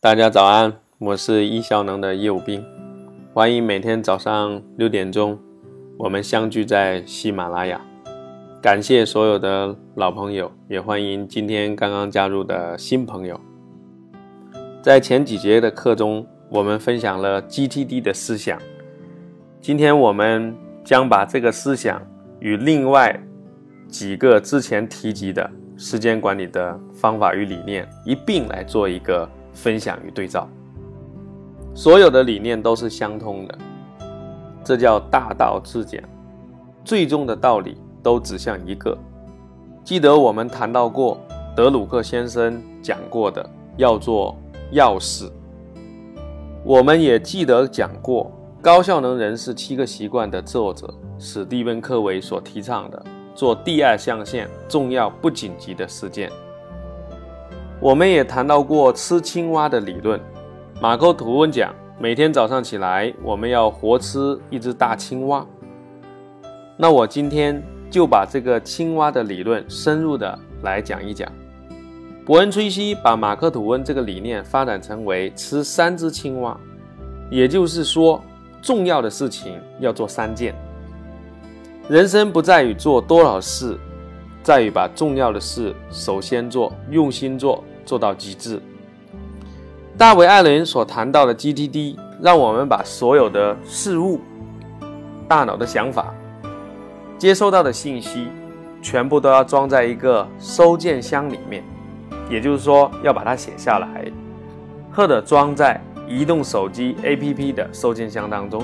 [0.00, 2.64] 大家早安，我是易效能的业务兵，
[3.34, 5.36] 欢迎每天早上六点钟
[5.98, 7.80] 我们相聚在喜马拉雅。
[8.62, 13.40] 感谢所有的老朋友，也欢迎今天刚刚加入的新朋友。
[14.80, 18.56] 在前几节的课中，我们分享了 GTD 的思想，
[19.60, 22.00] 今天我们将把这个思想
[22.38, 23.20] 与另外
[23.88, 29.28] 几个之前提及的时间管理的方法与理念一并来做一个。
[29.58, 30.48] 分享与对照，
[31.74, 33.58] 所有的理念都是相通的，
[34.62, 36.00] 这叫大道至简，
[36.84, 38.96] 最终的道理都指向一个。
[39.82, 41.18] 记得我们谈到过
[41.56, 43.44] 德鲁克先生讲过的
[43.76, 44.36] 要做
[44.70, 45.28] 要事，
[46.62, 48.30] 我们也记得讲过
[48.62, 56.30] 高效能人士七个习惯的作者史蒂芬科维所提倡的做第二象限重要不紧急的事件。
[57.80, 60.20] 我们也谈到过吃青蛙的理论。
[60.80, 65.46] 马克吐温讲，每天早上起来，我们要活吃一只大青蛙。
[66.76, 71.30] 那我今天就把这个青蛙的理论深入的来讲一讲。
[72.26, 76.58] 伯恩·崔西把马克吐温这个理念发展成为吃三只青蛙，
[77.30, 78.20] 也就是说，
[78.60, 80.52] 重要的事情要做三件。
[81.88, 83.78] 人生不在于做多少事。
[84.40, 88.60] 在于把重要的事首先做，用心做，做到极致。
[89.96, 94.20] 大卫·艾伦所谈到的 GTD，让我们把所有的事物、
[95.26, 96.12] 大脑的想法、
[97.16, 98.28] 接收到的信息，
[98.82, 101.64] 全部都要装在一个收件箱里面，
[102.28, 104.04] 也就是说，要把它写下来，
[104.92, 108.62] 或者装在移动手机 APP 的收件箱当中。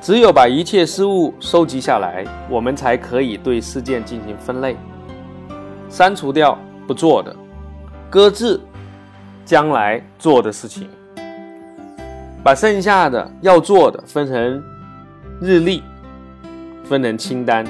[0.00, 4.76] 只有把一切事物收集下来，我们才可以对事件进行分类，
[5.88, 6.56] 删除掉
[6.88, 7.36] 不做的，
[8.08, 8.58] 搁置
[9.44, 10.88] 将来做的事情，
[12.42, 14.64] 把剩下的要做的分成
[15.38, 15.82] 日历，
[16.84, 17.66] 分成清单。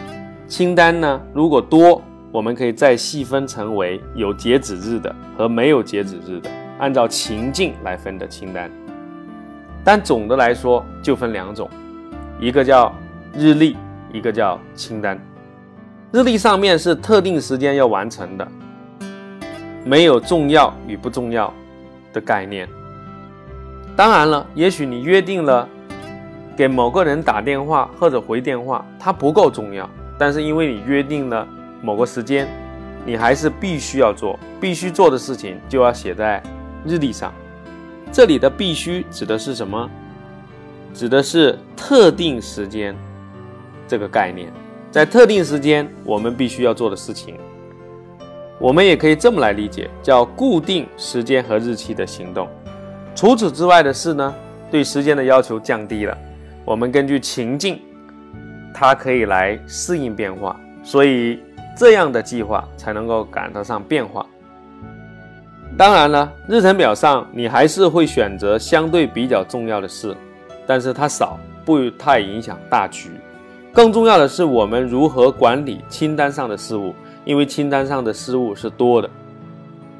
[0.47, 2.01] 清单呢，如果多，
[2.31, 6.49] 我们可以再细分成为有截止日的和没有截止日的，
[6.79, 8.71] 按照情境来分的清单。
[9.83, 11.69] 但总的来说，就分两种。
[12.39, 12.95] 一个叫
[13.35, 13.77] 日历，
[14.13, 15.19] 一个叫清单。
[16.13, 18.49] 日历上面是特定时间要完成的，
[19.89, 21.51] 没有重要与不重要
[22.13, 22.69] 的概念。
[23.97, 25.67] 当然了，也许你约定了
[26.55, 29.89] 给某个人打电话或者回电话，它不够重要，
[30.19, 31.49] 但是因为你约定了
[31.81, 32.47] 某个时间，
[33.07, 36.43] 你还是必须要做，必须做的事情就要写在
[36.85, 37.33] 日历上。
[38.13, 39.89] 这里的“必须”指的是什么？
[40.93, 42.95] 指的是特定时间
[43.87, 44.53] 这个概念，
[44.91, 47.37] 在特定时间我们必须要做的事情，
[48.61, 52.49] 我们也可以这么来理解，叫固定时间和日期的行动。
[53.15, 54.35] 除此之外的事呢，
[54.71, 56.17] 对时间的要求降低了，
[56.65, 57.81] 我们根据情境，
[58.75, 61.41] 它可以来适应变化，所以
[61.77, 64.27] 这样的计划才能够赶得上变化。
[65.77, 70.17] 当然了，日程表上你还是会选择相对比较重要的事。
[70.67, 73.11] 但是它少，不太影响大局。
[73.73, 76.95] 更重要的是，我们如何管理清单上的事物，
[77.29, 79.11] 因为清单上的事物是多的。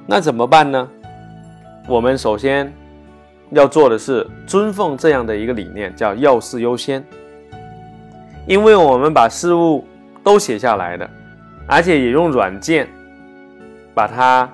[0.07, 0.89] 那怎么办呢？
[1.87, 2.73] 我们首先
[3.51, 7.05] 要做的是尊奉这样的一个理念，叫要事优先。
[8.47, 9.87] 因为我们把事物
[10.25, 11.09] 都写下来的，
[11.67, 12.89] 而且也用软件
[13.95, 14.49] 把它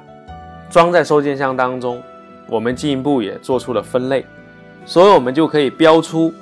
[0.69, 2.03] 装在收件箱当中，
[2.49, 4.27] 我们进一步也做出了分类。
[4.85, 6.35] 所以，我们就可以标出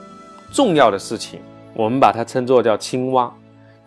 [0.51, 1.41] 重要的事情，
[1.75, 3.31] 我们把它称作叫青蛙。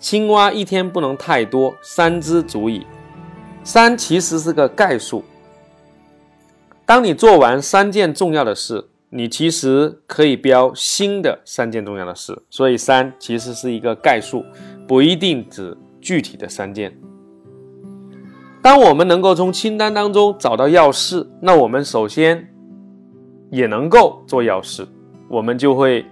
[0.06, 2.86] 青蛙一天不能太多，三只足矣。
[3.64, 5.24] 三其实是个概数。
[6.86, 12.40] 当你做完三件重要的事，你其实可以标新的三件重要的事。
[12.52, 14.46] 所以，三其实是一个概数，
[14.88, 16.96] 不一定指具体的三件。
[18.62, 22.48] 当我们能够从清单当中找到要事，那我们首先。
[23.52, 24.88] 也能够做要事，
[25.30, 26.06] 我们就会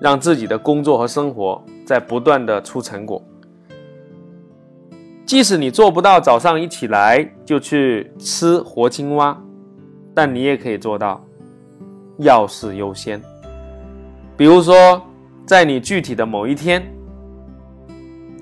[0.00, 3.22] 让自己的工作和生活在不断的出成果。
[5.26, 9.36] 即使你做不到早上一起来就去吃活青蛙，
[10.14, 11.24] 但你也可以做到
[12.18, 13.20] 要事优先。
[14.36, 15.00] 比如说，
[15.46, 16.82] 在你具体的某一天。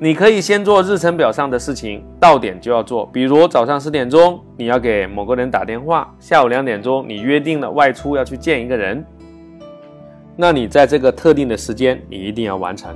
[0.01, 3.07] 你可以先做日程表上的事情，到点就要做。
[3.13, 9.07] 比如早上十点钟你要给某个人打电话，下午两点钟你约定了外出要去见一个人，
[10.35, 12.93] 那你在这个特定的时间你一定要完成。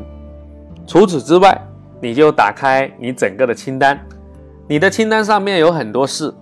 [0.85, 1.57] 除此之外，
[2.01, 3.99] 你就打开你整个的清单，
[4.69, 6.33] 你的清单上面有很多事，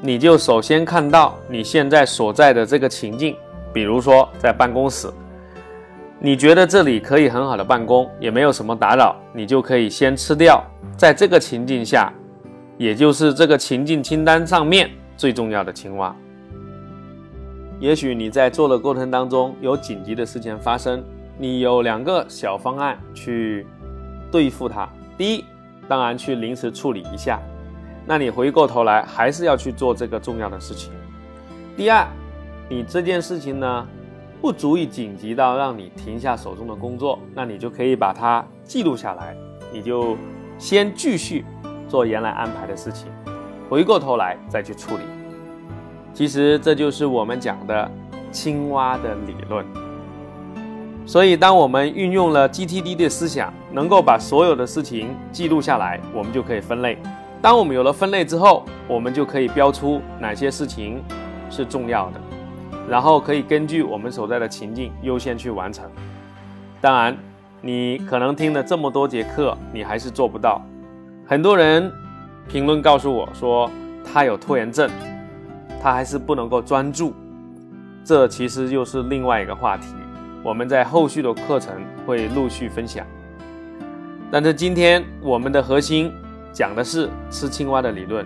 [0.00, 3.36] 你就首先看到你现在所在的这个情境，
[3.72, 5.08] 比如说在办公室，
[6.18, 10.62] 你觉得这里可以很好的办公，也没有什么打扰，你就可以先吃掉
[10.96, 12.12] 在这个情境下，
[12.76, 16.14] 也就是这个情境清单上面最重要的青蛙。
[17.78, 21.04] 也许你在做的过程当中有紧急的事情发生，
[21.38, 23.66] 你有两个小方案去
[24.32, 24.88] 对付它。
[25.16, 25.44] 第一，
[25.88, 27.40] 当然去临时处理一下。
[28.06, 30.92] 那你回过头来还是要去做这个重要的事情。
[31.76, 32.06] 第二，
[32.68, 33.86] 你这件事情呢
[34.40, 39.36] 不足以紧急到让你停下手中的工作，那你就可以把它记录下来，
[39.72, 40.16] 你就
[40.58, 41.44] 先继续
[41.88, 43.08] 做原来安排的事情，
[43.68, 45.02] 回过头来再去处理。
[46.14, 47.90] 其实这就是我们讲的
[48.30, 49.85] 青蛙的理论。
[51.06, 56.98] 所以，当我们运用了 GTD 的思想，能够把所有的事情记录下来，我们就可以分类。
[57.40, 61.00] 当我们有了分类之后，我们就可以标出哪些事情
[61.48, 62.20] 是重要的，
[62.88, 65.88] 然后可以根据我们所在的情境优先去完成。
[66.80, 67.16] 当然，
[67.60, 70.60] 你可能听了这么多节课，你还是做不到。
[71.24, 71.88] 很多人
[72.48, 73.70] 评论告诉我说
[74.04, 74.90] 他有拖延症，
[75.80, 77.14] 他还是不能够专注。
[78.04, 79.86] 这其实又是另外一个话题，
[80.46, 81.74] 我们在后续的课程
[82.06, 83.04] 会陆续分享。
[84.30, 86.12] 但是今天我们的核心。
[86.52, 88.24] 讲的是吃青蛙的理论，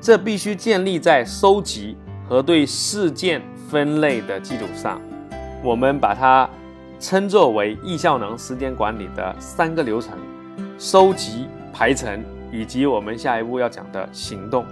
[0.00, 4.98] 这必须建立在收集和对事件分类的基础上。
[5.62, 6.48] 我们把它
[6.98, 10.14] 称作为易效能时间管理的三个流程：
[10.78, 14.64] 收集、排程以及我们下一步要讲的行动。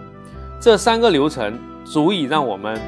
[0.58, 2.80] 这三个流程足以让我们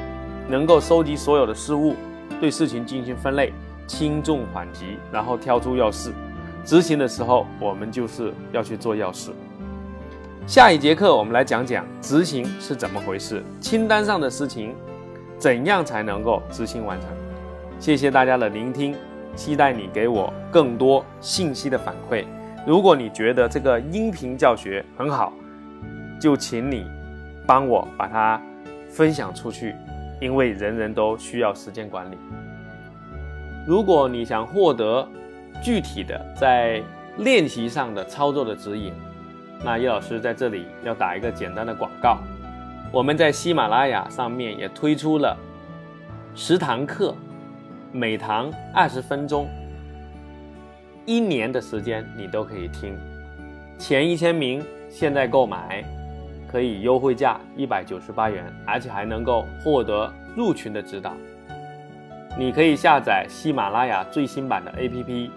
[0.49, 1.95] 能够收集所有的事物，
[2.43, 3.53] 对事情进行分类，
[3.87, 6.11] 轻重缓急，然后挑出要事。
[6.65, 9.31] 执行的时候，我们就是要去做要事。
[10.45, 14.75] 下一节课我们来讲讲执行是怎么回事，清单上的事情
[15.39, 17.09] 怎样才能够执行完成。
[17.79, 18.97] 谢谢大家的聆听，
[19.37, 22.25] 期待你给我更多信息的反馈。
[22.67, 25.33] 如果你觉得这个音频教学很好，
[26.21, 26.91] 就请你
[27.47, 28.43] 帮我把它
[28.89, 29.77] 分享出去，
[30.23, 32.17] 因为人人都需要时间管理。
[33.67, 35.07] 如果你想获得，
[35.61, 36.81] 具体的在
[37.19, 38.93] 练习上的操作的指引，
[39.65, 42.19] 那叶老师在这里要打一个简单的广告。
[42.93, 45.37] 我们在喜马拉雅上面也推出了
[46.37, 47.17] 十堂课，
[47.91, 49.49] 每堂二十分钟，
[51.05, 52.97] 一年的时间你都可以听。
[53.77, 55.83] 前一千名现在购买
[56.53, 61.15] 可以优惠价一百九十八元，而且还能够获得入群的指导。
[62.39, 65.31] 你可以下载喜马拉雅最新版的 APP。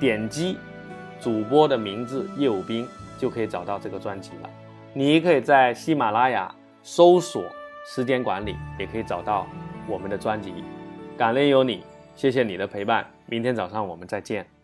[0.00, 0.56] 点击
[1.20, 2.86] 主播的名字叶武兵，
[3.18, 4.50] 就可以找到这个专辑了。
[4.92, 7.42] 你也可以在喜马拉雅搜索
[7.84, 9.44] “时间管理”，也可以找到
[9.88, 10.54] 我们的专辑。
[11.16, 11.82] 感恩有你，
[12.14, 13.04] 谢谢你的陪伴。
[13.26, 14.57] 明天早上我们再见。